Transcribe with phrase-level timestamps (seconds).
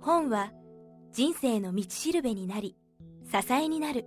[0.00, 0.50] 本は
[1.12, 2.74] 人生の道しるべになり
[3.30, 4.06] 支えになる。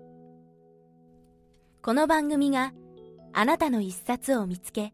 [1.84, 2.74] この番組が
[3.32, 4.94] あなたの一冊を見つけ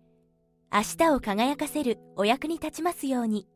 [0.72, 3.48] 明日を輝かせるお役に立ちますように。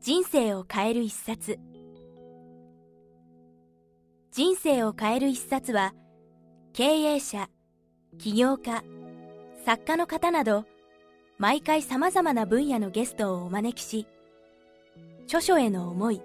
[0.00, 1.58] 人生を変える一冊。
[4.30, 5.92] 人生を変える一冊は
[6.72, 7.50] 経営者
[8.18, 8.84] 起業家
[9.66, 10.64] 作家の方など
[11.38, 14.06] 毎回さまざまな分野のゲストをお招きし
[15.30, 16.20] 著書への思い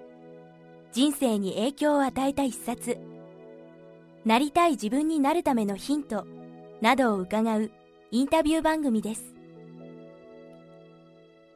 [0.92, 2.98] 人生に影響を与えた一冊
[4.26, 6.26] なりたい自分になるためのヒント
[6.82, 7.70] などを伺う
[8.10, 9.36] インタビュー番組です。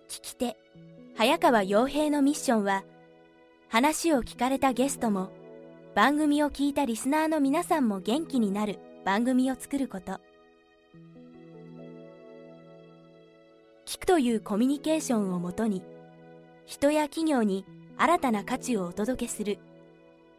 [0.10, 0.58] 聞き手
[1.18, 2.84] 早川洋平のミッションは
[3.68, 5.32] 話を聞かれたゲストも
[5.96, 10.20] 番組を聞いたリスナーの皆さんも元気になる番組を作ること。
[13.88, 15.82] 聞くというコミュニケーションをもとに
[16.70, 17.66] 人や企業に
[17.98, 19.58] 新たな価値をお届けする。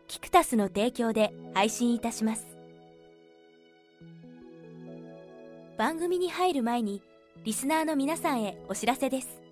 [0.06, 2.46] キクタスの提供で配信いたします。
[5.76, 7.02] 番組に入る前に
[7.42, 9.42] リスナーの皆さんへお知らせです。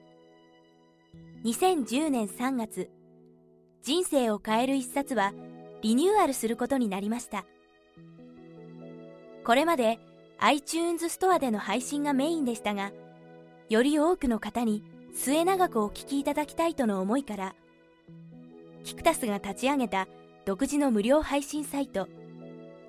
[1.45, 2.89] 2010年3月
[3.83, 5.33] 人生を変える一冊は
[5.83, 7.45] リニューアルすることになりました。
[9.45, 9.99] これまで
[10.39, 12.93] iTunes ストアでの配信がメインでしたが
[13.69, 14.85] より多くの方に
[15.21, 17.57] 末永くお聞きいただきたいとの思いから
[18.85, 20.07] キクタスが立ち上げた
[20.47, 22.07] 独自の無料配信サイト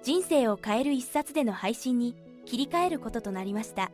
[0.04, 3.92] 人生を変える一冊での配信に切り替えることとなりました。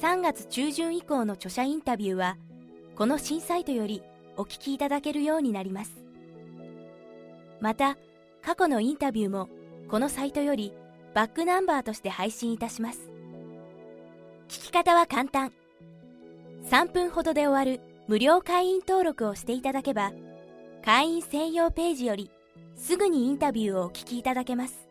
[0.00, 2.36] 3月中旬以降の著者インタビューは
[2.96, 4.02] この新サイトより
[4.36, 5.90] お聞きいただけるようになります。
[7.60, 7.98] また
[8.40, 9.48] 過去のインタビューも
[9.88, 10.72] このサイトより
[11.12, 13.10] バックナンバーとして配信いたします。
[14.48, 15.52] 聞き方は簡単。
[16.64, 20.12] 3分ほどで終わる無料会員登録をしていただけば
[20.84, 22.30] 会員専用ページより
[22.76, 24.88] すぐにインタビューをお聞きいただけます。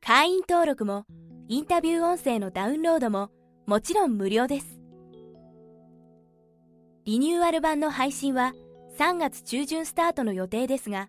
[0.00, 1.04] 会員登録も
[1.48, 3.30] インタビュー音声のダウンロードも
[3.66, 4.80] もちろん無料です。
[7.04, 8.52] リニューアル版の配信は
[8.98, 11.08] 3月中旬スタートの予定ですが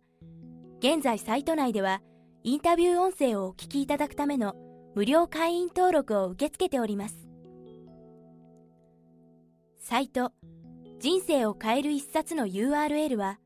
[0.79, 2.01] 現在サイト内では
[2.43, 4.55] インタビュー音声をお聞きいただくための
[4.95, 7.20] 無料会員登録を受け付けております。
[9.83, 10.31] サイト
[10.99, 13.39] 人生を変える一冊の URL は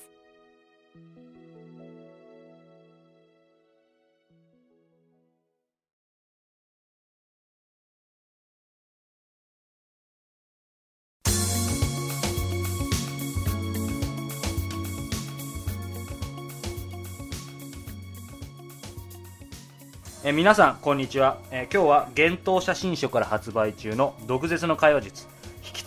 [20.22, 25.35] え皆さんこんにちは、え今日は幻冬写真書から発売中の毒舌の会話術。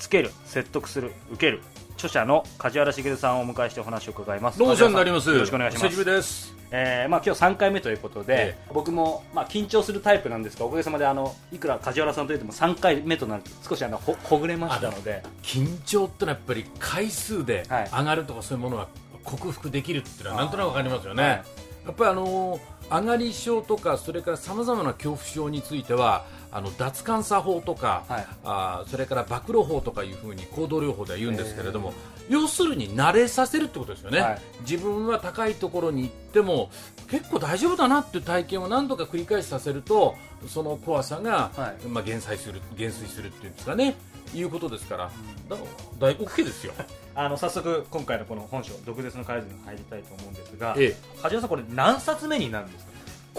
[0.09, 1.61] つける説得する受ける。
[1.93, 4.57] 著者の梶原茂さんをお迎えしてお話を伺います。
[4.57, 5.29] どうもお世話になります。
[5.29, 5.85] よろしくお願いします。
[5.89, 6.55] 久しぶりです。
[6.71, 15.21] えーまあ、今日3回目ということで、え僕も、まあ、緊張するタイプなんですがおかげさまであのいくら梶原さんといっても3回目となると少しあのほほぐれましたので。
[15.43, 17.89] 緊張ってのはやっぱり回数ではい。
[17.91, 18.87] 上がるとかそういうものは
[19.23, 21.23] 克服できるっていうのはなんとなくわかりますよね。
[21.23, 21.31] はい。
[21.33, 21.43] や
[21.91, 28.27] っぱりあのー上がり症とかそれからさまざまな恐怖症についてはあの脱感作法とか、はい。
[28.43, 31.93] あーそれから暴露法とかいうふうに行動療法では言うんですけれども、
[32.27, 34.39] 要するに慣れさせるってことですよね、はい。
[34.61, 36.69] 自分は高いところに行っても
[37.09, 40.15] 結構大丈夫だなっていう体験を何度か繰り返しさせると
[40.47, 41.87] その怖さが、はい。
[41.87, 43.95] まあ、減災する減衰するっていうんですかね。
[44.33, 45.11] いうことですから。
[45.49, 45.57] だ
[45.99, 46.73] 大 OK ですよ。
[47.15, 52.91] あの早速今回のこの本書毒舌の会話術に入りたいと思うんですが、え梶原さんこれ何冊目になるんですか？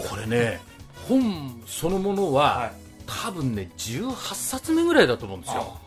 [0.09, 0.61] これね
[1.07, 2.71] 本そのものは、はい
[3.05, 5.77] 多分ね18冊目ぐらいだと思うんですよ。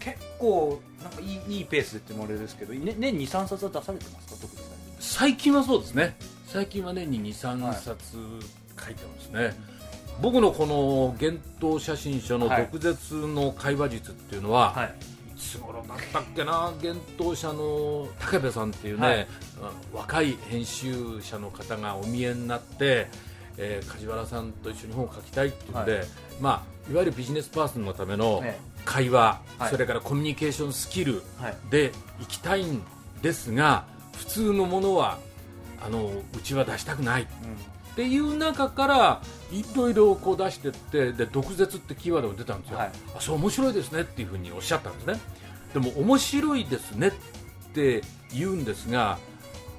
[0.00, 4.40] 結構なんかいいいいペースでってもあれですけど、ね、年に23冊は出されてますか？
[4.40, 4.62] 特に
[4.98, 5.52] 最近。
[5.52, 6.16] はそうですね。
[6.46, 8.16] 最近は年に23冊
[8.84, 9.56] 書いてますね、
[10.20, 14.94] 僕のこの幻冬写真書の毒舌の会話術っていうのは、はい、
[15.34, 16.72] いつ頃だったっけな？
[16.82, 19.26] 幻冬社の武部さんっていうね、はい、
[19.94, 23.06] 若い編集者の方がお見えになって
[23.58, 26.06] えー、梶原さんと一緒に本を書きたいっていうので、はい。
[26.40, 28.42] まあ、いわゆるビジネスパーソンのための
[28.84, 31.22] 会話、はい、それからコミュニケーションスキル
[31.70, 32.82] でいきたいん
[33.20, 33.84] ですが
[34.16, 35.18] 普通のものは
[35.84, 45.20] あのうちは出したくない、うん、っていう中からいろいろこう出していってで毒舌ってキーワードが出たんですよ、はい、あそう面白いですねっていうふうにおっしゃったんですね。
[45.72, 47.12] でも面白いですねっ
[47.72, 48.02] て
[48.34, 49.18] 言うんですが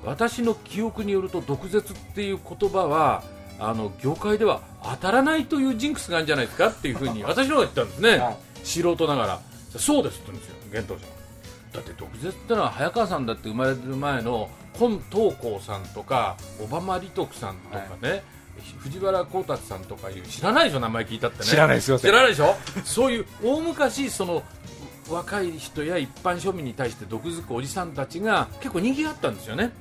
[0.03, 3.23] 私の記憶によると毒舌っていう言葉は
[3.59, 9.39] あの業界では当たらないというジンクスがあるんじゃないですかっていうふうに 私の方が言ったんですね、はい、素人ながら。
[9.77, 11.07] そうですって言うんですよ幻冬者
[11.73, 18.23] だって毒舌ってのは早川さんだって生まれる前の今東光さんとか小浜利徳さんとかね、はい、
[18.77, 21.45] 藤原光達さんとかいう知らないでしょ名前聞いたってね。
[21.45, 22.55] 知らないですよ知らないでしょ？
[22.85, 24.43] そういう大昔その
[25.09, 29.71] 若い人や一般庶民に対して毒づくおじさんたちが結構人気があったんですよね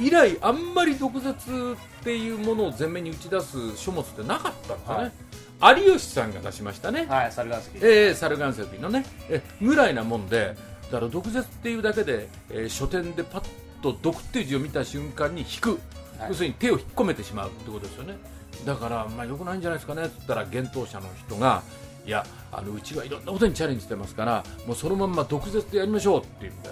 [0.00, 5.12] 以来あんまり毒舌っていうものを前面に打ち出す書物ってなかったんですよね、
[5.60, 9.04] はい、有吉さんが出しましたね、はい、猿岩石、えー、猿岩石のね。
[9.28, 10.56] えぐらいなもんで
[10.90, 13.44] だから毒舌っていうだけで、えー、書店でパッ
[13.82, 15.70] と毒っていう字を見た瞬間に引く、
[16.18, 18.16] はい、要するに手を引っ込めてしまうってことですよね。
[18.64, 20.02] だからまあよくないんじゃないですかね。
[20.02, 21.62] って言ったら幻冬者の人が
[22.06, 26.70] いやあのうちはいろんなことにチャレンジしてますからもうそのまんま毒舌でやりましょうって言うんで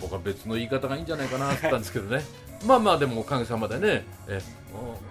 [0.00, 2.22] 僕は別の言い方がいいんじゃないかなって言ったんですけどね
[2.64, 4.40] まあまあでもおかげさまでねえ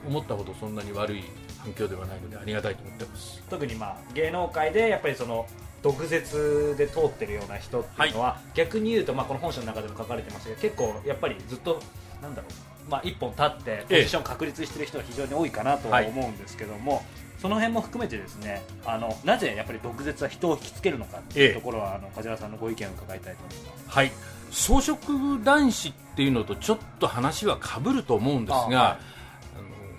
[0.08, 1.24] 思ったほどそんなに悪い
[1.60, 3.44] 反響ではないのでありがたいと思ってます。
[3.50, 5.48] 特にまあ芸能界でやっぱりその
[5.82, 11.80] 毒舌で通ってるような人っていうのは、はい、逆に言うと、まあ、この本書の中でも書かれてましたけど結構やっぱりずっと
[12.24, 12.48] なんだろ
[12.88, 17.04] う、まあ、一本立ってポジション確立してる人が非常に多いかなとは思うんですけども、はい、
[17.40, 23.90] その辺も含めてですねあのなぜやっぱり毒舌は人を引きつけるのかっていうところは、あの梶原さんのご意見を伺いたいと思います。
[23.90, 24.12] はい
[24.56, 28.98] 草食男子っていうのとちょっと話はかぶると思うんですが、はい、あの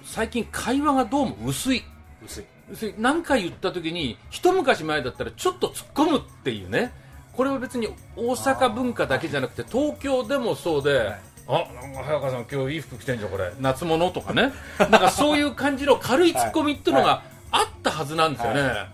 [0.02, 1.84] 最近会話がどうも薄い。
[2.24, 2.44] 薄い。
[2.72, 2.94] 薄い。
[2.98, 6.94] 何回言った時に一昔前だったらちょっと突っ込むっていうね。
[7.34, 11.20] これは別に大阪文化だけじゃなくて東京でもそうで、はい。
[11.48, 11.66] あ
[12.02, 13.52] 早川さん今日いい服着てんじゃんこれ。
[13.60, 14.54] 夏物とかね。
[14.78, 18.70] なんかそういう感じの軽いツッコミっていうのがあったはずなんですよね、はい。
[18.70, 18.88] あ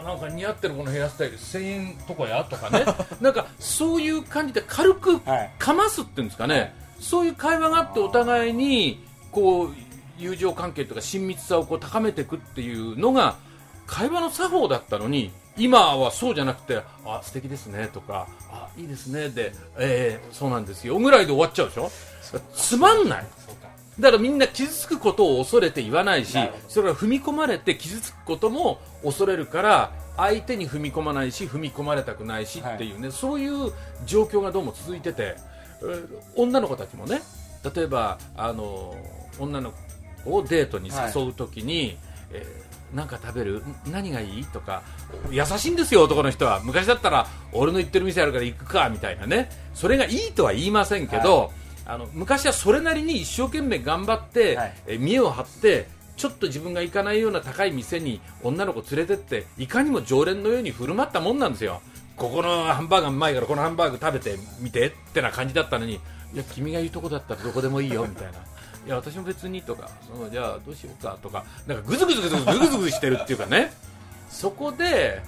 [0.00, 2.84] あなんか似合ってるこのヘアスタイル1000円とかやとかね。
[3.20, 5.20] なんかそういう感じで軽く
[5.58, 9.74] かますっていうんですかね、はい、そういう会話があってお互いにこう
[10.18, 13.36] 友情関係とか親密さをこう高めていくっていうのが
[13.86, 20.98] 会話の作法だったのに今はそうじゃなくてあ素敵ですねとかあいいですねで、えー、そうなんですよ。
[20.98, 21.90] ぐらいで終わっちゃうでしょ？
[22.54, 23.26] つまんない
[23.98, 26.38] だからみんな傷つくことを恐れて言わないし
[26.68, 33.72] それは踏み込まれて傷つくことも恐れるから相手に踏み込まないし踏み込まれたくないしっていうね、はい、そういう
[34.06, 35.36] 状況がどうも続いてて
[36.36, 37.20] 女の子たちもね
[37.74, 38.94] 例えばあの
[39.38, 39.72] 女の
[40.24, 41.96] 子をデートに誘う時に、はい、
[42.32, 43.62] えー、なんか食べる？
[43.90, 44.44] 何がいい？
[44.46, 44.82] とか
[45.30, 46.60] 優しいんですよ男の人は。
[46.62, 49.50] 昔だったら俺の言ってる店あるから行くかみたいなね。
[49.74, 51.50] それがいいとは言いませんけど、はい
[51.90, 61.80] あの昔はそれなりに一生懸命頑張って、はい、え見栄を張ってちょっと自分が行かないような高い店に女の子連れてっていかにも常連のように振る舞ったもんなんですよ。
[62.16, 65.94] ここのハンバーガーうまいからこのハンバーグ食べてみてってな感じだったのに
[66.34, 68.38] いや君が言うとこだったらどこでもいいよみたいな。
[68.86, 73.72] いや私も別にとかそうじゃあどうしようかとかなんかぐずぐずぐずぐずぐずぐずしてるっていうかね。
[74.28, 75.20] そこで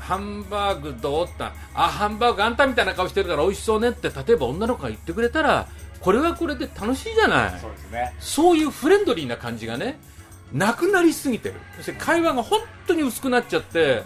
[0.00, 5.66] ハンバーグどうったあハンバーグあんたみたいな顔してるから美味しそうねって例えば女の子が言ってくれたら
[6.04, 7.58] これはこれで楽しいじゃない。
[7.58, 8.14] そうですね。
[8.20, 9.98] そういうフレンドリーな感じがね
[10.52, 11.54] なくなりすぎてる。
[11.78, 14.02] そして会話が本当に薄くなっちゃって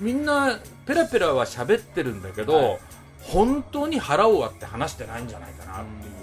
[0.00, 2.78] みんなペラペラは喋ってるんだけど、はい、
[3.20, 6.18] 本当に腹を割って話してないんじゃないかなっていう。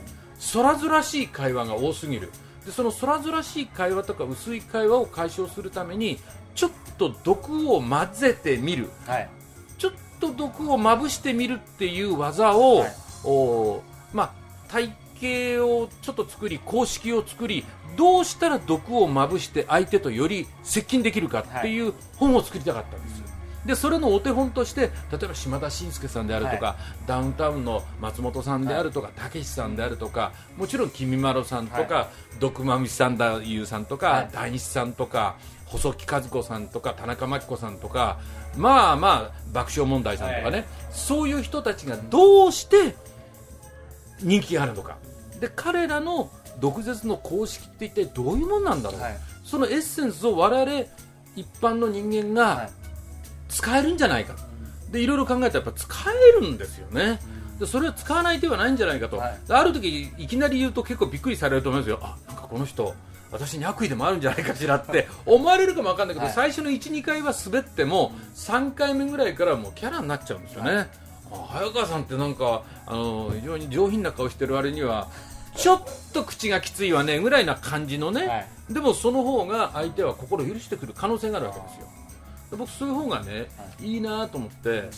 [0.53, 2.31] 空ずらしい会話が多すぎる。
[2.65, 6.19] でその空ずらしい会話とか薄い会話を解消するために
[6.55, 9.29] ちょっと毒を混ぜてみる、はい、
[9.77, 12.93] ちょっと毒をまぶしてみるっていう技を、はい、
[13.23, 14.44] おまあ
[14.75, 17.63] 体系をちょっと作り公式を作り
[17.95, 23.23] どうしたら毒をまぶして相手とより接近できるかっていう本を作りたかったんです、
[23.65, 26.75] でそれのお手本として例えば島田紳介さんであるとか、
[27.07, 32.09] ダウンタウンの松本さんであるとかたけしさんであるとかもちろんきみまろさんとか、
[32.41, 34.29] 毒まみさんだゆうさんとか、はい。
[34.33, 38.19] 大西さんとか細木和子さんとか田中真紀子さんとか
[38.57, 40.65] まあまあ爆笑問題さんとかね、はい。
[40.91, 42.93] そういう人たちがどうして
[44.21, 44.97] 人気があるのか。
[45.39, 46.29] で彼らの
[46.59, 49.17] 毒舌の公式って一体どういうもんなんだろう、はい。
[49.43, 50.87] そのエッセンスを我々
[51.35, 52.69] 一般の人間がはい。
[53.47, 54.35] 使えるんじゃないか、
[54.91, 55.87] でいろいろ考えたらやっぱ使
[56.37, 57.19] えるんですよね、
[57.57, 59.39] でそれは使わない手はないんじゃないかと、はい。
[59.47, 61.99] である時いきなり言うと結構びっくりされると思いますよ。
[62.01, 62.93] あなんかこの人
[63.31, 66.35] 私に悪意でもあるんじゃないかしらって思われるかもわかんないけど、はい。
[66.35, 70.87] 最初の12回は滑っても3回目ぐらいからもうキャラになっちゃうんですよね、あ
[71.49, 75.09] 早川さんってなんかあの非常に上品な顔してる割には
[75.55, 78.37] ちょっと口がきついわねぐらいな感じのね、は
[78.69, 78.73] い。
[78.73, 81.87] でもその方が相手は心を許してくる可能性があるわけですよ。
[82.51, 83.47] で僕そういう方がね、
[83.81, 84.89] い、いなと思って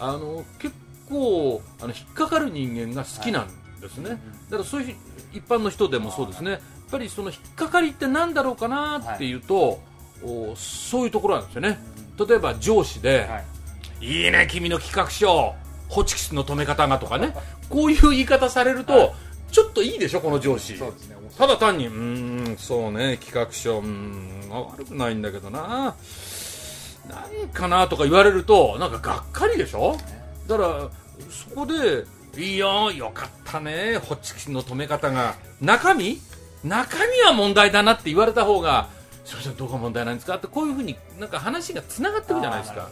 [0.00, 0.74] あの結
[1.08, 3.48] 構あの引っかかる人間が好きなん
[3.80, 4.10] ですね、
[4.50, 4.96] だからそういう
[5.34, 6.52] 一般の人でもそうですね。
[6.52, 6.60] やっ
[6.90, 9.80] ぱりその引っかかりって何だろうかなっていうと、
[10.24, 11.78] おそういうところなんですよね。
[12.18, 13.44] 例えば上司で、はい。
[14.00, 15.54] いいね君の企画書
[15.88, 17.34] ホチキスの止め方がとかね。
[17.68, 19.14] こういう言い方されると、
[19.50, 20.74] ちょっといいでしょこの上司。
[20.74, 20.80] ね。
[21.38, 25.94] ただ単にうーんそうね企画書うーんあ悪くないんだけどな。
[27.08, 29.96] 何かなとか言われるとなんかがっかりでしょ。
[30.48, 30.90] だから
[31.30, 32.04] そこで
[32.40, 35.34] いいよよかったねホチキスの止め方が。
[35.60, 36.20] 中身？
[36.64, 38.88] 中身は問題だなって言われた方が
[39.24, 40.36] すいませんどこが問題なんですか？
[40.36, 42.88] ってこういうふうになんか話がつながってるじゃないですか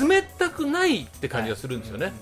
[0.00, 2.12] 冷たくないって感じがするんですよね、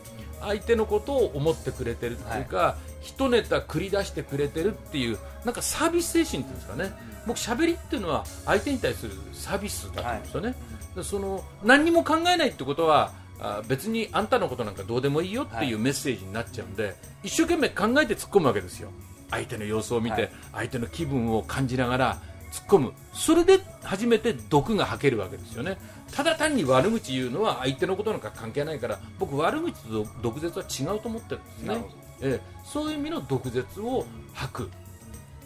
[0.41, 6.93] 相手のことを思ってくれてるっていうか、一ネタ繰り出してくれてるっていうなんかサービス精神っていうんですかね、
[7.27, 10.55] 僕喋りっていうのは相手に対するサービスだと思うんですよね、
[10.97, 18.91] でその何にも考えないってことはあ別にあんたのことなんかどうでもいいよっていうメッセージになっちゃうんで、一生懸命考えて突っ込むわけですよ。
[19.31, 20.31] 相手の様子を見て、はい。
[20.53, 22.93] 相手の気分を感じながら突っ込む。
[23.13, 25.79] それで初めて毒が吐けるわけですよね。
[26.13, 31.85] ただ単に悪口言うのは相手のことなんか関係ないから僕悪口と毒舌は違うと思ってるんですね。
[32.23, 34.05] ええ、そういう意味の毒舌を
[34.35, 34.71] 吐く。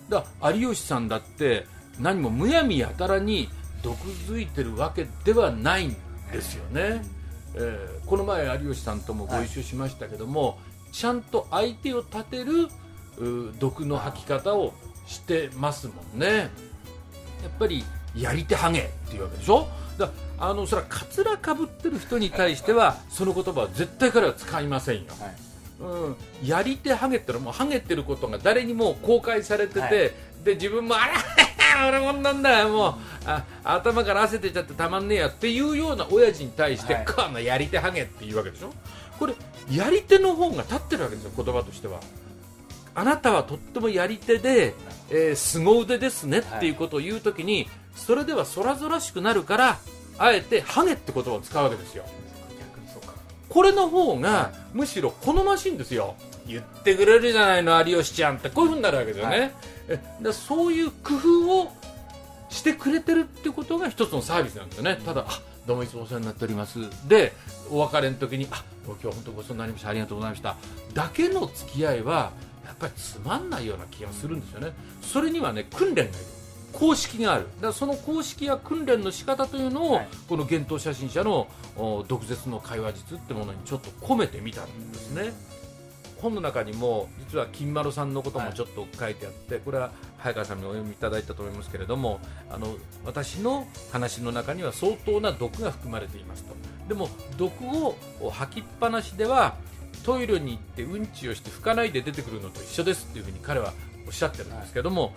[0.08, 1.66] だから有吉さんだって
[1.98, 3.48] 何もむやみやたらに
[3.82, 5.96] 毒づいてるわけではないん
[6.32, 7.02] ですよね、
[7.54, 8.00] ええ。
[8.06, 10.58] この前有吉さんともご一緒しましたけども、
[10.90, 12.68] ちゃんと相手を立てる
[13.18, 14.72] う毒の吐き方を
[15.06, 16.50] してますもんね
[17.44, 17.84] やっぱり
[18.16, 19.68] やり手ハゲっていうわけでしょ？
[19.98, 25.12] だあのそれはカツラかぶってる人に対してはその言葉は絶対彼は使いませんよ。
[25.20, 25.34] はい。
[25.80, 26.16] うん、
[26.48, 29.90] やり手ハゲってのはもうハゲてることが誰にも公開されてて、はい。
[30.44, 31.14] で自分もあら
[31.88, 32.94] 俺もんなんだよもう。
[33.26, 37.04] あ頭から汗出ちゃってたまんねえやっていうような親父に対して、はい。
[37.06, 38.72] このやり手ハゲっていうわけでしょ？
[39.18, 39.34] これ
[39.70, 42.00] やり手の方が立ってるわけですよ言葉としては。
[42.96, 44.74] あなたはとってもやり手で、
[45.10, 49.78] えー凄腕ですねっていうことを言うときに、それでは空々しくなるから
[50.18, 52.04] あえてハゲって言葉を使うわけですよ。
[52.58, 53.14] 逆にそうか。
[53.48, 56.14] これの方がむしろ好ましいんですよ。
[56.46, 58.50] 言ってくれるじゃないの有吉ちゃんって。
[58.50, 59.54] こういうふうになるわけですよね、
[60.22, 60.34] はい。
[60.34, 61.72] そういう工夫を
[62.50, 64.98] してくれてるってことが一つのサービスなんですよね。
[65.04, 66.78] ただあどうもいつもお世話になっております。
[67.08, 67.32] で
[67.70, 69.88] お別れの時にあ今日は本当ごちそうになりました。
[69.88, 70.56] ありがとうございました。
[70.92, 72.32] だけの付き合いは
[72.64, 74.72] やっぱりつまんないような気がするんですよね。
[75.02, 76.14] それにはね訓練がいる。
[76.72, 77.46] 公式がある。
[77.56, 80.08] だからその公式や訓練の仕方というのを、はい。
[80.28, 85.32] この幻冬写真者のお毒舌の会話術ってものにちょっと込めてみたんですね。
[86.20, 92.18] 本の中にも実は金丸さんのこともちょっと書いてあって、これは早川さんにお読みいただいたと思いますけれども
[92.48, 96.54] あの私の話の中には相当な毒が含まれていますと。
[96.88, 97.96] でも毒を
[98.30, 99.56] 吐きっぱなしでは
[100.02, 103.72] トイレに行ってうんちをして拭かないで出てくるのと一緒ですっていうふうに彼は
[104.06, 105.14] おっしゃってるんですけども、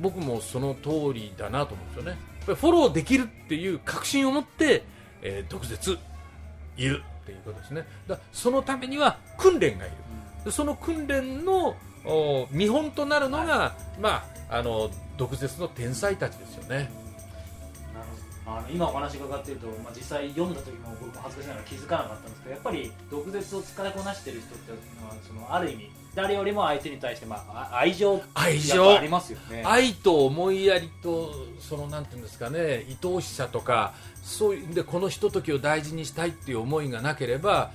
[0.00, 2.10] 僕もその通りだなと思うんですよね。
[2.10, 4.84] やっぱりフォローできるっていう確信を持って、
[5.22, 5.98] えー毒舌
[6.76, 7.86] 言うっていうことですね。
[8.08, 9.94] だそのためには訓練がいる。
[10.44, 16.90] でその訓練のお見本となるのが、まあ、あの毒舌の天才たちですよね
[18.58, 29.62] あの今お話伺っていると、まあ、実際読んだ時も僕も恥ずかしながら気づかなかったんですけどやっぱり毒舌を使いこなしている人っていうのはそのある意味誰よりも相手に対して、まあ、あ愛情愛情ぱありますよね。
[29.64, 37.70] 愛と思いやりとそのなんていうんですかね愛おしさとかそういうんでこのひとときを大事にしたいっていう思いがなければ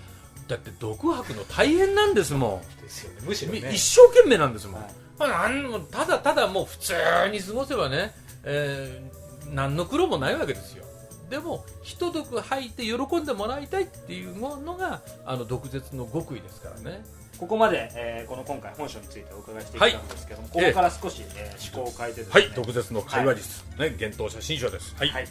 [0.50, 2.82] だって毒吐くの大変なんですもん。
[2.82, 3.72] ですよねむしろね。
[3.74, 4.92] 一生懸命なんですもん、はい。
[5.18, 6.94] まあ、なんもただただもう普通
[7.32, 8.14] に過ごせばね、
[8.44, 9.25] えー
[9.56, 10.84] 何の苦労もないわけですよ。
[11.30, 17.04] でも一毒吐いて喜んでもらいたいっていうのがあの毒舌の極意ですからね。
[17.40, 22.52] ここまで、えーこの今回本書についてお伺いしてきたんですけども、ここから少し、えー思考を変えてですね、はい。
[22.52, 24.96] 毒舌の会話術、ね幻冬写真書です。
[24.98, 25.28] はい、はい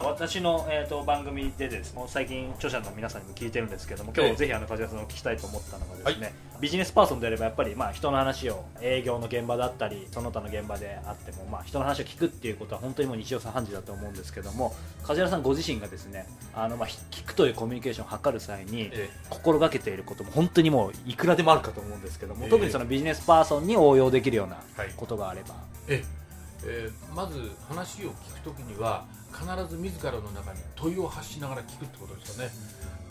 [0.00, 4.28] 私の、えー、と番組でですもう最近著者の皆さんにも聞いてるんですけども今え。
[4.28, 22.50] え日ぜひあの梶原さんを聞きたいと思ったのがですね、ビジネスパーソンであればやっぱりまあ人の話を営業の現場だったりその他の現場であってもまあ人の話を聞くっていうことは本当にもう日常茶飯事だと思うんですけども梶原さんご自身がですねあのまあひ聞くというコミュニケーションを図る際にえ心がけていることも本当にもういくらでもあるかと思うんですけども、ええ。
[22.50, 24.92] 特にそのビジネスパーソンに応用できるようなはい。
[24.96, 25.54] ことがあれば、
[25.88, 26.24] ええ。
[26.64, 29.04] ーまず話を聞くときには
[29.34, 32.52] 必ず自らの中に問いを発しながら聞くってことですよね、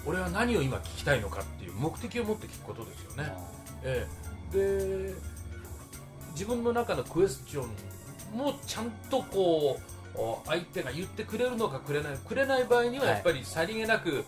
[0.06, 3.34] 俺は何を今聞きたいのかっていう目的を持って聞くことですよね、
[3.84, 4.08] え
[4.54, 4.58] え。
[4.58, 5.14] で
[6.32, 9.80] 自分の中のクエスチョンもちゃんとこ
[10.16, 13.14] うお相手が言ってくれるのかくれないくれない場合にははい。
[13.14, 14.24] やっぱりさりげなく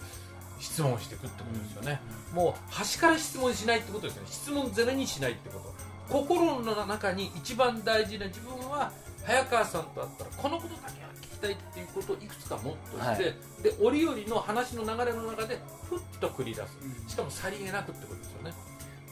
[0.59, 2.01] 質問していくってことですよね、
[2.33, 4.29] もう端から質問しないってことですよね。
[4.31, 5.73] 質問ゼロにしないってこと。
[6.07, 8.91] 心の中に一番大事な自分は
[9.23, 11.01] 早川さんと会ったらこのことだけ
[11.45, 13.17] たいっていうことをいくつか持っといて、はい。
[13.17, 13.35] で
[13.81, 15.59] 折々の話の流れの中で
[15.89, 16.77] ふっと繰り出す。
[17.07, 18.53] しかもさりげなくってことですよね。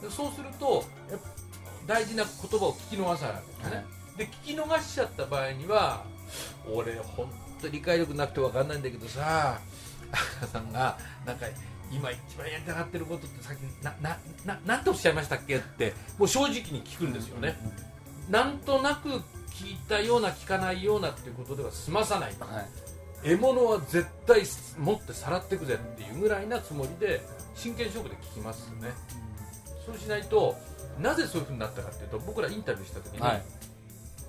[0.02, 0.84] でそうすると
[1.86, 3.86] 大事な言葉を聞き逃さないわけですね、はい。
[4.18, 6.04] で聞き逃しちゃった場合には
[6.72, 7.30] 俺本
[7.62, 9.60] 当理解力なくて分かんないんだけどさ
[10.40, 11.46] 赤さんがなんか
[11.92, 17.58] 今一番やりたがってることってさっきななななんておっしゃいましたっけってもう正直に聞くんですよね、
[18.30, 19.22] なんとなく
[19.54, 22.62] 聞いたような聞かないようなっていうことでは済まさないは
[23.24, 23.30] い。
[23.30, 24.42] 獲物は絶対
[24.78, 27.22] 持ってさらっていくぜっていうぐらいなつもりで
[27.56, 28.92] 真剣勝負で聞きますよね
[29.86, 30.58] そうしないと
[31.00, 33.42] なぜそういうふうになったかっていうと僕らインタビューした時に、はい。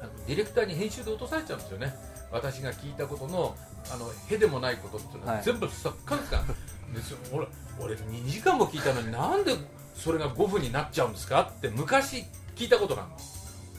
[0.01, 1.95] あのディレクターに編集で落とされちゃうんですよね。
[2.31, 3.57] 私が聞いたことの
[3.93, 5.43] あのへでもないことっていうのは、はい。
[5.45, 6.43] 全部さっかんすか
[6.95, 7.19] ですよ。
[7.33, 7.47] 俺
[7.81, 9.55] 俺2時間も聞いたのになんで
[9.95, 12.25] それが5分になっちゃうんですかって昔
[12.57, 13.17] 聞いたことがあるの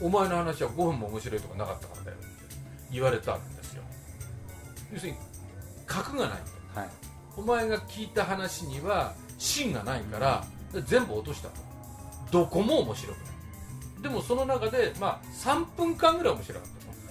[0.02, 2.28] お前の話は5分も面白いとかなかったからだよって
[2.92, 3.84] 言われたんですよ。
[4.94, 5.18] 要するに
[5.86, 6.38] 核がない
[6.74, 6.80] と。
[6.80, 6.90] はい
[7.38, 10.46] お前が聞いた話には芯がないから
[10.86, 11.56] 全部落としたと。
[12.32, 14.04] どこも面白くない。
[14.04, 16.70] でもその中で、まあ、3分間ぐらい面白かっ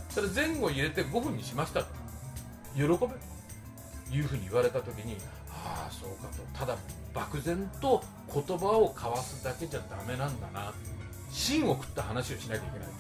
[0.09, 0.29] たと。
[0.29, 1.87] それ前後入れて5分にしましたと。
[2.75, 2.89] 喜べ。
[2.89, 3.09] と
[4.13, 5.17] いうふうに言われた時に
[5.51, 6.43] ああそうかと。
[6.59, 6.79] ただ
[7.13, 10.73] 漠然と言葉を交わすだけじゃダメなんだな。
[11.35, 12.95] 芯を食った話をしなきゃいけないと。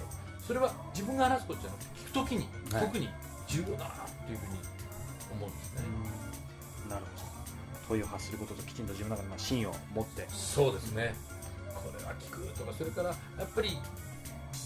[0.44, 2.82] それは自分が話すことじゃなくて聞く時に、はい。
[2.86, 3.08] 特に
[3.46, 4.58] 重要だなっていうふうに
[5.32, 5.82] 思うんですね、
[6.90, 7.88] なるほど。
[7.88, 10.26] 問いを発することときちんと自分の中にまあ芯を持って。
[10.28, 11.14] そうですね。
[11.74, 13.78] これは聞くとかそれからやっぱり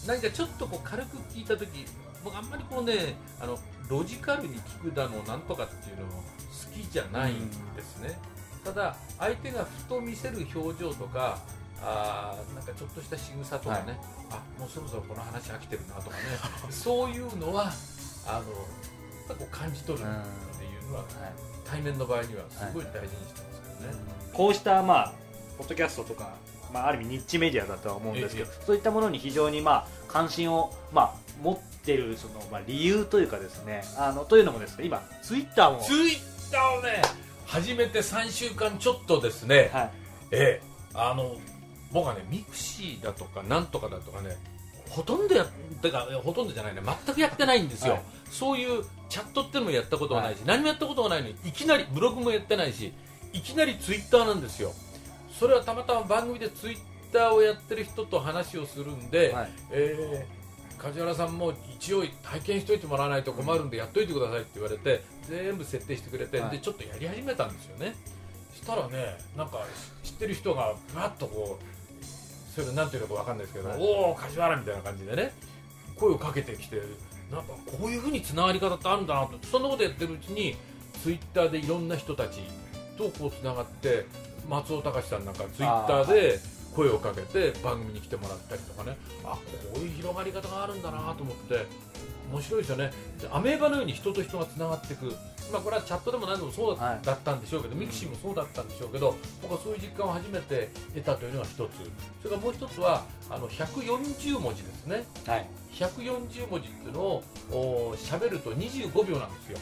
[0.07, 1.85] 何かちょっとこう軽く聞いた時
[2.23, 6.23] 僕あんまりこうねあのロジカルに聞くだのなんとかっていうのも好
[6.73, 8.17] きじゃないんですね、
[8.63, 11.39] ただ相手がふと見せる表情とか
[11.81, 16.23] あーなんかちょっとした仕草とかね、あもうそろそろこの話飽きてるなとかね。
[16.69, 17.71] そういうのは
[18.27, 18.43] あのやっ
[19.29, 21.05] ぱこう感じ取るっていうのは、
[21.65, 23.95] 対面の場合にはすごい大事にしてますけどね、
[24.33, 25.13] こうしたまあ
[25.57, 26.35] ポッドキャストとか、
[26.73, 37.01] まあ、ある意味ニッチメディアだとは思うんですけど、えそういったものに非常にまあ関心をまあ持ってるそのまあ理由というかですねあのというのもですね今ツイッターもツイッターをね
[37.45, 39.91] 始めて3週間ちょっとですね、はい。
[40.31, 41.35] ええあの
[41.91, 44.37] 僕はねミクシーだとかなんとかだとかね
[44.89, 45.47] ほとんどやっ
[45.81, 48.03] てかほとんどじゃないね全くやってないんですよ、はい。
[48.31, 52.93] そういうチャットってのもやったことがないし、何もやったことがないのにいきなりブログもやってないし
[53.33, 54.73] いきなりツイッターなんですよ。
[55.31, 56.77] それはたまたま番組でツイッ
[57.13, 59.49] ターをやってる人と話をするんで、はい。
[59.71, 60.39] えー
[60.79, 66.51] 梶原さんも一応体験しといてもらわないと困るんでやっといてくださいって言われて全部設定してくれて、はい。
[66.51, 67.95] でちょっとやり始めたんですよね。
[68.55, 69.65] したらねなんか
[70.03, 71.63] 知ってる人がふわっとこう
[72.55, 73.79] それなんていうのかわかんないですけど、はい。
[73.79, 75.31] おお梶原みたいな感じでね
[75.95, 76.81] 声をかけてきて
[77.31, 79.37] なんかこういうふうにつながり方ってあるんだなと。
[79.47, 80.55] そんなことやってるうちに
[81.03, 82.41] ツイッターでいろんな人たち
[82.97, 84.05] とこうつながって
[84.49, 86.39] 松尾隆さんなんかツイッターで
[86.79, 88.95] 声をかけて番組に来てもらったりとかね。
[89.25, 89.39] あこ
[89.75, 91.65] ういう広がり方があるんだなと思って
[92.31, 92.91] 面白いですよね。
[93.21, 95.07] でアメーバのように人と人がつながっていく、
[95.51, 96.97] まあ、これはチャットでも何でもそうだ,、はい。
[96.97, 101.57] ったんでしょうけどミクシーもそうだったんでしょうけど僕はそういう実感を初めて得たというのが一つ。
[101.57, 101.65] そ
[102.23, 105.03] れからもう一つはあの140文字ですね。
[105.27, 105.47] はい。
[105.73, 109.57] 140文字っていうのをお喋ると25秒なんですよ。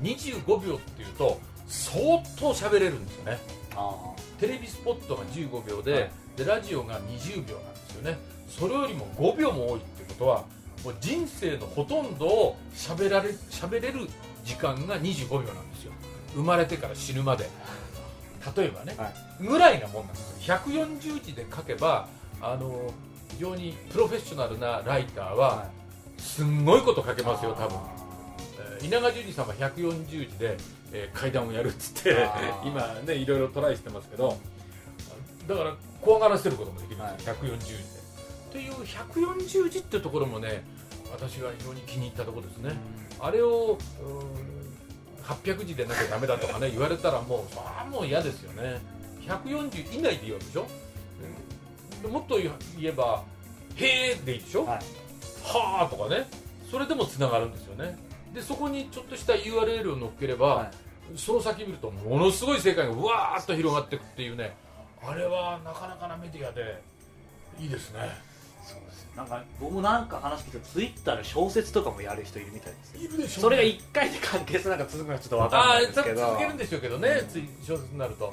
[0.00, 3.38] 25秒っていうと相当喋れるんですよね。
[3.76, 8.18] あテレビスポットが15秒で,、はいでラジオが20秒なんですよね。
[8.48, 10.44] それよりも5秒も多いってことは
[10.84, 14.08] もう人生のほとんどを喋られ喋れる
[14.44, 15.92] 時間が25秒なんですよ。
[16.34, 17.48] 生まれてから死ぬまで。
[18.56, 19.06] 例えばね、は
[19.40, 19.46] い。
[19.46, 20.56] ぐらいなもんなんですよ。
[20.56, 22.08] 140字で書けば
[22.40, 22.92] あの
[23.30, 25.68] 非常にプロフェッショナルなライターは
[26.18, 30.56] すんごいこと書けますよ多分、えー稲川淳二さんは140字で、
[30.92, 32.26] えー階段をやるっつって
[32.66, 34.36] 今ねいろいろトライしてますけど
[35.46, 37.78] だから怖がらせることもできるんですよ、140字で。
[38.50, 40.64] っていう140字っていうところもね
[41.12, 42.74] 私は非常に気に入ったところですね、
[43.20, 48.80] あれをうん800字でなきゃダメだとかね言われたらもうそれはもう嫌ですよね。
[49.26, 50.66] 140以内で言うわけでしょ、
[52.04, 52.10] うん。
[52.10, 52.50] もっと言
[52.82, 53.22] えば
[53.76, 54.78] 「へーでいいでしょ「はい。
[55.44, 56.26] はあ」とかね。
[56.70, 57.98] それでもつながるんですよね。
[58.34, 61.18] でそこにちょっとした URL を載っければ、はい。
[61.18, 64.56] その先見るとものすごい世界がうわーっと広がっていくっていうね
[65.04, 66.80] あれはなかなかなメディアで
[67.58, 68.00] いいですね。
[68.64, 73.00] そうですなんか僕もなんか話聞いてツイッターで小説とかもやる人いるみたいですよ。
[73.02, 76.20] いるでしそれが1回で完結なんか続くのはちょっと分かんないですけど。
[76.26, 78.26] 続けるんでしょうけどね、つい小説になると。
[78.26, 78.30] そ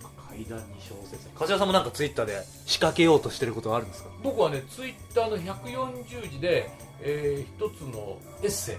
[0.00, 1.28] うか階段に小説。
[1.30, 4.10] 梶原さんもなんかツイッターで仕掛けようとしてることはあるんですか？
[4.22, 6.70] 僕はねツイッターの140字で、
[7.02, 8.76] えー一つのエッセイ、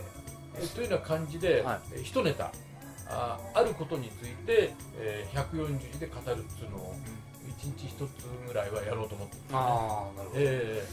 [0.56, 1.80] えーというような感じで、はい。
[1.94, 2.52] えー一ネタ
[3.10, 6.96] ああることについて、えー140字で語るっていうのを
[7.48, 8.08] 一日一つ
[8.48, 10.42] ぐらいはやろうと思ってます、ね、ああなるほど。
[10.42, 10.84] え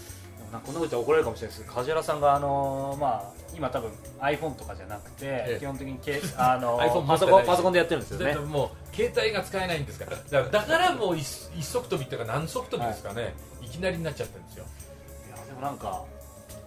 [0.52, 8.46] なんかこんなこと言ったら怒られるかもしれないですけど梶原さんがあのーまあ今多分 iPhone とかじゃなくて、え基本的にけあの iPhone パソコンパソコンでやってるんですーよね。
[8.46, 10.12] もう携帯が使えないんですから。
[10.12, 14.64] だからだからもう一一足飛びっていうか何足飛びですかね、い、きなりになっちゃってるんですよ。
[15.28, 16.04] いやでもなんか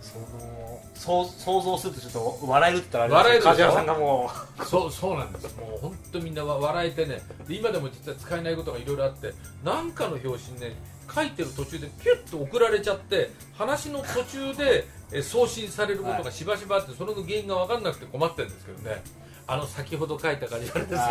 [0.01, 4.29] そのそう想像するとちょっと笑えるって言ったらあれです梶原さんがも
[4.63, 7.21] そうそうなんですもう本当みんなわ笑えてね。
[7.47, 9.33] で今でも実は使えないことがいろいろあって
[9.63, 10.75] 何かの表紙にね
[11.13, 19.01] 書いてる途中でピュッと送られちゃって話の途中でえ送信されることがしばしばあってその原因が分かんなくて困ってるんですけどね。
[19.47, 21.01] あの先ほど書いた感じなんですよ。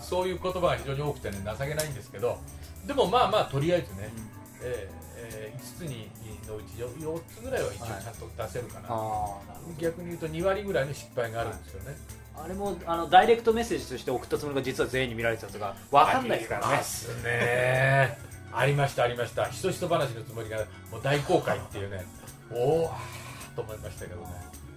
[0.00, 2.38] そういう言葉が非常に多くてね情けないんですけど。
[2.86, 4.12] でもまあまあとりあえずね、
[4.60, 6.10] う、えーえ5つに
[6.46, 9.76] のうち 4, つぐらいは一応ちゃんと出せるかな、ああなるほど。
[9.78, 11.96] 逆に言うと2割ぐらいの失敗があるんですよね、
[12.36, 16.66] あれもあのダイレクトメッセージとして送ったつもりが実は全員に見られてたとか分かんないですからね。
[16.66, 18.18] ありますね。
[18.54, 19.46] ありましたありました。
[19.46, 20.58] ひそひそ話のつもりが
[20.90, 22.04] もう大公開っていうね。
[22.50, 22.90] おお
[23.56, 24.26] と思いましたけどね。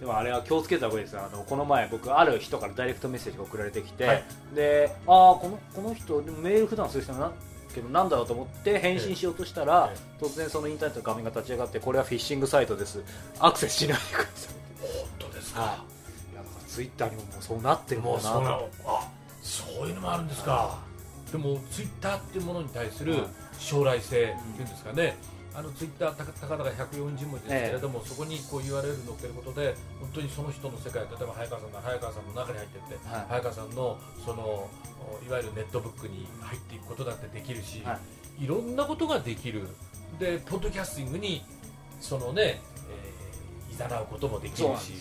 [0.00, 1.22] でもあれは気をつけた方がいいですよ。
[1.24, 4.24] あのこの前僕ある人からダイレクトメッセージが送られてきて、はい。
[4.54, 7.26] でああこのこの人でもメール普段する人な。
[7.26, 7.32] ん
[7.76, 13.02] けどなんだろうと思って返信しようとしたら、え突然そのインターネットの画面が立ち上がってこれはフィッシングサイトです。
[13.38, 15.64] アクセスしないでください本当ですはい。
[16.32, 18.68] いやだからツイッターにももうそうなってるんだなもうそうなの。
[18.86, 19.08] あ
[19.42, 20.78] そういうのもあるんですか。
[21.30, 23.22] でもツイッターっていうものに対するはい。
[23.58, 25.16] 将来性っていうんですかね、
[25.56, 33.26] あのツイッターたかたかだか140文字ですけれども、そこにこう URL 載っけることで本当にその人の世界例えば早川さんなら早川さんの中に入っていって、はい。
[33.28, 37.98] 早川さんのそのおいわゆるネットブックに入っていくことだってできるし、、は
[38.38, 38.46] い。
[38.46, 39.66] ろんなことができる。
[40.20, 41.42] でポッドキャスティングに
[42.00, 42.60] そのね、
[43.70, 44.92] えざなうこともできるし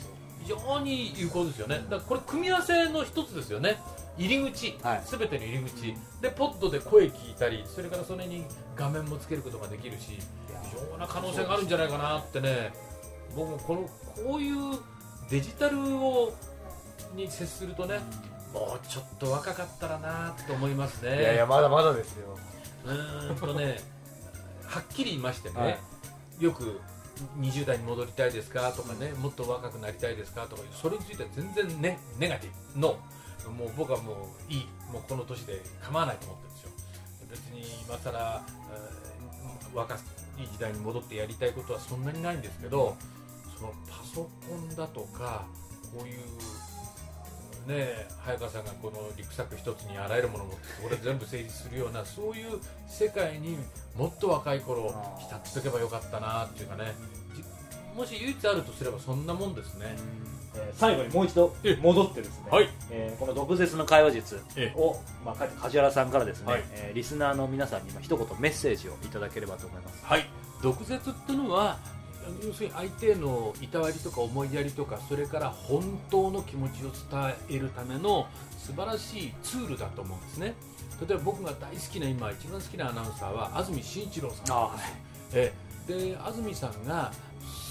[0.43, 1.83] 非常に有効ですよね。
[1.83, 3.77] だからこれ組み合わせの一つですよね。
[4.17, 5.01] 入り口、はい。
[5.05, 5.93] すべての入り口。
[6.21, 10.19] でポッドで声聞いたりそれからそれに画面もつけることができるし
[10.71, 12.73] いや非常な可能性があるんじゃないかなってね。
[13.35, 13.81] 僕もこの
[14.25, 14.79] こういう
[15.29, 16.33] デジタルを
[17.15, 17.99] に接するとね
[18.53, 21.19] もうちょっと若かったらなと思いますね。
[21.19, 22.37] いやいやまだまだですよ。
[22.85, 23.79] うーんとね
[24.65, 25.79] はっきり言いましてね、はい。
[26.39, 26.79] よく
[27.39, 32.97] 20代に戻りたいですかとかね、もっと若くなりたいですかとかそれについては全然ねネガティブの
[33.53, 34.13] もう僕はも
[34.49, 34.67] ういい。
[34.91, 36.69] もうこの年で構わないと思ってるんですよ。
[37.29, 39.05] 別に今更、えー
[39.75, 39.97] 若
[40.37, 42.95] い時代に戻ってやりたいことはそんなにないんですけど
[43.57, 45.45] そのパソコンだとか
[45.93, 53.57] こういうね早川さんがこのリュックサック一つにあらゆるものを持ってこれ全部成立するようなそういう世界に
[53.95, 56.93] もっと若い頃浸っておけばよかったなっていうかね。
[57.35, 57.43] じ
[57.95, 59.95] もし唯一あるとすればそんなもんですね。
[60.55, 61.77] えー最後にもう一度え。
[61.81, 62.69] 戻ってですね、はい。
[62.89, 66.63] えーこの毒舌の会話術えを、まあ、梶原さんからですね、はい。
[66.71, 70.05] えーリスナーの皆さんにまあ一言メッセージをいただければと思います。
[70.05, 70.25] はい。
[70.61, 71.77] 毒舌っていうのは
[72.43, 78.25] 要するに相手へのいたわりとか思いやりとかそれから本当の気持ちを伝えるための
[78.57, 80.55] 素晴らしいツールだと思うんですね。
[81.07, 84.79] 例えば僕が大好きな今一番好きなアナウンサーは安住紳一郎さんあはい。
[85.33, 85.53] え。
[85.87, 87.11] で安住さんが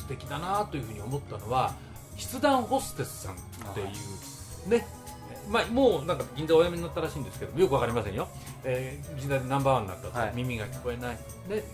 [0.04, 1.74] 素敵だなというふうに思ったのは
[2.16, 3.36] 筆談ホステスさんっ
[3.74, 4.86] ていうね
[5.48, 8.28] まあ、もうなんか銀座お辞めになったらしいんですけどよくわかりませんよ、
[8.64, 10.32] えー銀座でナンバーワンになったと、はい。
[10.34, 11.18] 耳が聞こえない。
[11.48, 11.64] で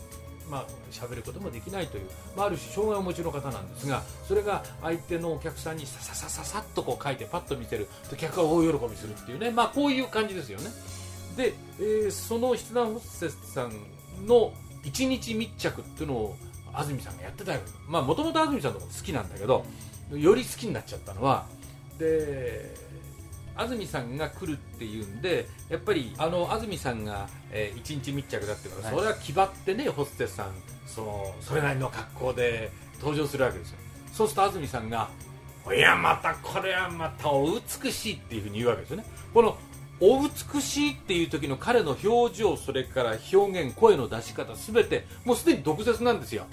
[0.51, 7.87] まあ喋ることもできないという、まあ、ある種障害をお持ちの方なんですがそれが相手のお客さんにさささささっとこう書いてパッと見せる。
[8.09, 10.71] と客が大喜びするっていうね、まあ、こういう感じですよね。
[11.37, 16.37] で、えー、その筆談ホステスさんの一日密着っていうのを
[16.73, 19.65] 安住さんがやってたよまあもともと安住さんのこと好きなんだけど
[20.13, 21.47] より好きになっちゃったのは
[21.99, 22.75] で
[23.57, 30.53] 安住さんが来るっていうんでやっぱりあの安住さんが、えー、一日密着だってから、はい、それは気張ってねホステスさん
[30.87, 33.79] そのそれなりの格好で登場するわけですよ。
[34.13, 35.09] そうすると安住さんが
[35.75, 37.47] 「いやまたこれはまたお
[37.83, 39.05] 美しい」っていうふうに言うわけですよね。
[39.33, 39.57] この
[40.01, 46.47] お美しいっていう時の彼の表情それから表現声の出し方全てもうすでに毒舌なんですよ。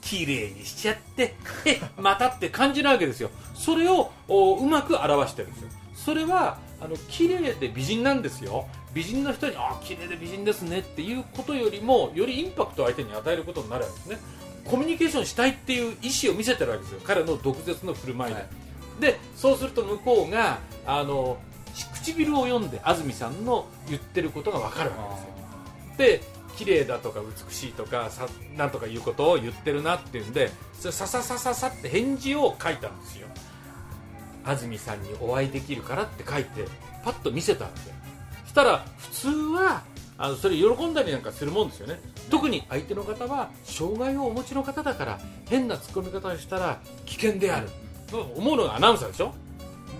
[0.00, 1.34] 綺麗にしちゃって。
[1.98, 3.30] またって感じなわけですよ。
[3.54, 5.68] それをうまく表してるんですよ。
[5.94, 8.66] それはあの綺麗で美人なんですよ。
[8.94, 14.18] 美人の人にあ綺麗で美人ですねっていうことよりもよりインパクトを相手に与えることになるわけですね。
[14.64, 17.00] コミュニケーションしたいっていう意思を見せてるわけですよ。
[17.04, 21.36] 彼の毒舌の振る舞いで、はい、でそうすると向こうがあの
[22.14, 26.28] 唇を読んで安住さんの言ってることが分かるわけですよ。
[26.30, 33.26] で綺麗だとか美しいとかさなんとかいうことを言ってるなっていうんでそれさささささって返事を書いたんですよ。
[34.44, 36.64] 安住さんにお会いできるからって書いて
[37.04, 37.80] パッと見せたんで
[38.46, 39.82] したら普通は
[40.18, 42.00] あのそれ喜んだりなんかするもんですよね。
[42.30, 47.68] 特に相手の方は障害をお持ちの方だから変なツッコミ方をしたら危険である。
[48.06, 49.34] と思うのがアナウンサーでしょ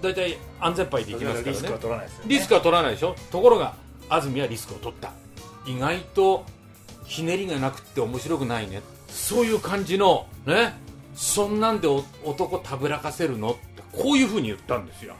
[0.02, 1.58] 大体安全牌でいきますからね。
[1.58, 3.16] リスクは取らないですよ、ね、リスクは取らないでしょ？
[3.30, 3.74] ところが
[4.08, 5.12] 安住はリスクを取った。
[5.66, 6.44] 意外と
[7.04, 8.82] ひねりがなくて面白くないね。
[9.08, 10.74] そういう感じのね？
[11.14, 11.88] そんなんで
[12.24, 13.52] 男たぶらかせるの？
[13.52, 15.14] ってこういうふうに言ったんですよ。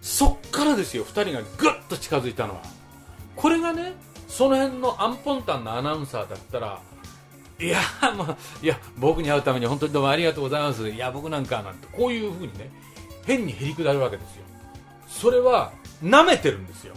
[0.00, 2.62] そっからですよ2人がぐっと近づいたのは。
[3.36, 3.94] これがね
[4.28, 6.80] その辺のアンポンタンなアナウンサーだったら
[7.60, 7.78] いや
[8.18, 10.88] まあいや僕に会うために本当にどうもありがとうございます。
[10.88, 12.70] いや僕なんかなんてこういうふうにね
[13.24, 14.42] 変にへりくだるわけですよ。
[15.08, 16.94] それは舐めてるんですよ。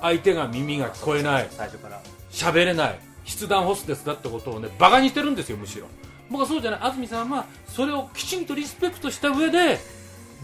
[0.00, 1.48] 相手が耳が聞こえない。
[1.50, 2.00] 最初から。
[2.30, 2.98] 喋れない。
[3.26, 5.86] 筆談ホステスだってことをねバカにしてるんですよむしろ。
[6.30, 6.80] 僕はそうじゃない。
[6.80, 9.78] 安住さんはそれをきちんとリスペクトした上で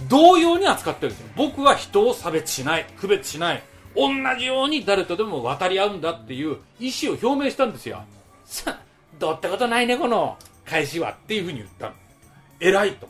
[0.08, 1.28] 同様に扱ってるんですよ。
[1.36, 2.86] 僕は人を差別しない。
[2.98, 3.62] 区別しない。
[3.94, 8.02] 同じように誰とでも渡り合うんだっていう意思を表明したんですよ。
[8.44, 8.78] さ
[9.18, 10.36] どうってことないねこの。
[10.66, 11.12] 返しは。
[11.12, 11.94] っていうふうに言ったの。
[12.60, 13.08] 偉いと。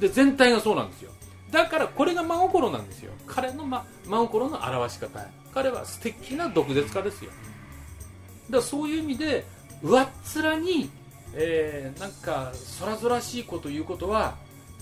[0.00, 1.12] で全体がそうなんですよ
[1.52, 3.12] だからこれが真心なんですよ。
[3.26, 5.24] 彼の、ま、真心の表し方。
[5.54, 7.30] 彼は素敵な毒舌家ですよ。
[7.30, 9.44] だからそういう意味で
[9.82, 10.90] 上っ面に、
[11.34, 14.34] えー、なんか空々しいこと言うことは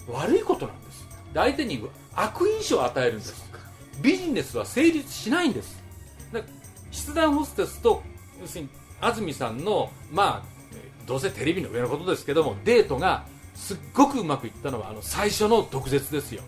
[0.09, 1.09] 悪いことなんです。
[1.35, 3.50] 相手に悪印象を与えるんです。
[4.00, 5.83] ビジネスは成立しないんです。
[6.92, 8.02] 筆談ホステスと
[8.40, 10.61] 要するに安住さんのまあ
[11.06, 16.42] どうせテレビの上のことですけどもデートがすっごくうまくいったのはあの最初の毒舌ですよ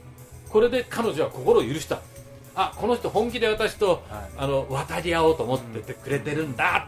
[0.53, 2.01] これで彼女は心を許した。
[2.55, 6.87] あこの人本気で私と、はい、あの渡り合おうと思っててくれてるんだ、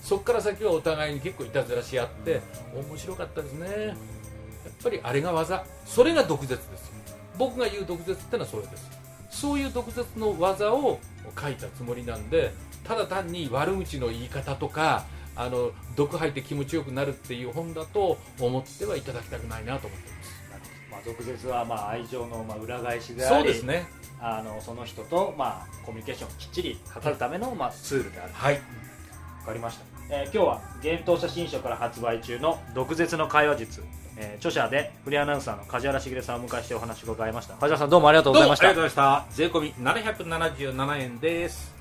[0.00, 2.40] うん、そこから先はお互いに結構いたずらし合って、
[2.74, 3.86] うん、面白かったですね。
[3.86, 3.96] やっ
[4.82, 5.64] ぱりあれが技。
[5.86, 6.92] それが毒舌です
[7.38, 8.90] 僕が言う毒舌ってのはそれです。
[9.30, 10.98] そういう毒舌の技を
[11.40, 15.04] 書いたつもりなんでただ単に悪口の言い方とか
[15.36, 20.37] あの毒吐いて気持ちよくなるっていう本だと思ってはいただきたくないなと思ってます
[20.98, 23.86] まあ、毒舌はまあ愛情のまあ裏返しでありそうですね。
[24.20, 28.32] あのその人とまあコミュニケーションをきっちり図るためのまあツールである。
[28.32, 28.60] はい。
[29.40, 33.82] 分かりました、えー、今日は幻冬写真書から発売中の「毒舌の会話術」
[34.20, 37.54] えー、著者でフリーアナウンサーの梶原茂さんをお迎えしてお話を伺いました。
[37.54, 38.66] 梶原さんどうもありがとうございました。
[38.66, 39.34] ありがとうございました。
[39.34, 41.77] 税込み777円です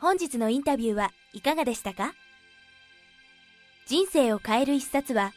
[0.00, 2.14] 本日のインタビューはいかがでしたか？
[3.86, 5.34] 人生を変える一冊は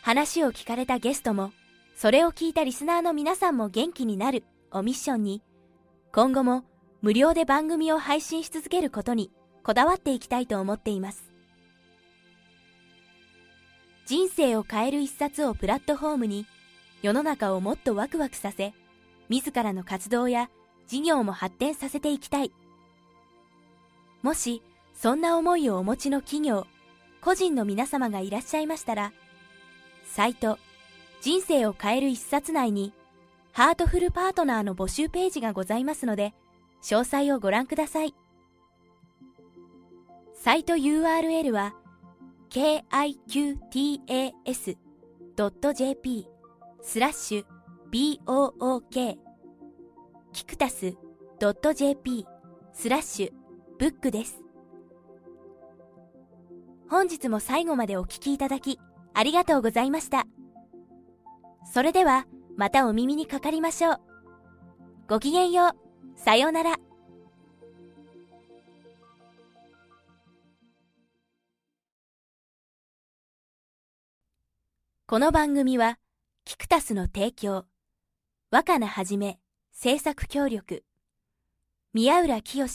[0.00, 1.50] 話を聞かれたゲストも
[1.96, 5.42] それを聞いたリスナーの皆さんも元気になるをミッションに
[6.12, 6.62] 今後も
[7.02, 9.32] 無料で番組を配信し続けることに
[9.64, 11.32] こだわっていきたいと思っています。
[14.06, 16.46] 人生を変える一冊をプラットフォームに
[17.02, 18.72] 世の中をもっとワクワクさせ
[19.28, 20.48] 自らの活動や
[20.86, 22.52] 事業も発展させていきたい。
[24.26, 24.60] もし、
[24.92, 26.66] そんな思いをお持ちの企業、
[27.20, 29.12] 個人の皆様がいらっしゃいましたら、
[30.04, 30.58] サイト、
[31.20, 32.92] 人生を変える一冊内に、
[33.52, 36.34] ハートフルパートナーの募集ページがございますので、
[36.82, 38.16] 詳細をご覧ください。
[40.34, 41.76] サイト URL は
[42.50, 43.06] kiqtas.jp
[46.82, 49.18] スラッシュ book
[50.32, 50.96] キクタス
[51.38, 52.26] .jp
[52.72, 53.35] スラッシュ
[53.78, 54.40] ブックです。
[56.88, 58.80] 本日も最後までお聞きいただき
[59.12, 60.24] ありがとうございました。
[61.70, 64.00] それではまたお耳にかかりましょう。
[65.08, 65.72] ごきげんよう。
[66.18, 66.76] さようなら。
[75.06, 75.98] この番組は、
[76.44, 77.66] キクタスの提供、
[78.50, 79.38] 若菜はじめ、
[79.72, 80.82] 制作協力、
[81.92, 82.66] 宮浦清、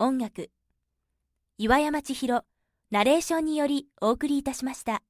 [0.00, 0.52] 音楽、
[1.58, 2.44] 岩山千尋、
[2.92, 5.02] ナレーションによりお送りいたしました。